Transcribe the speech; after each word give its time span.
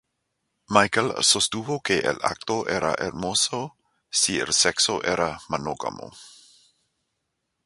Michael 0.71 1.13
sostuvo 1.21 1.79
que 1.79 1.99
el 1.99 2.17
acto 2.23 2.67
era 2.67 2.95
hermoso 2.97 3.77
si 4.09 4.39
el 4.39 4.51
sexo 4.51 5.03
era 5.03 5.39
monógamo. 5.47 6.11